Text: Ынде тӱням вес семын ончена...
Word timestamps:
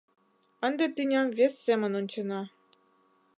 Ынде 0.67 0.85
тӱням 0.95 1.27
вес 1.37 1.53
семын 1.65 1.91
ончена... 1.99 2.41